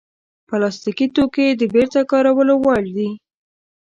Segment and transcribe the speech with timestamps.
[0.47, 3.09] پلاستيکي توکي د بېرته کارولو وړ دي.